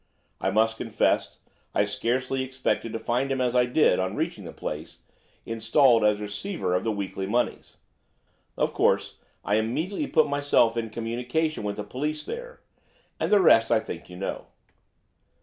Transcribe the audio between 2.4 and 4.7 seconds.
expected to find him as I did, on reaching the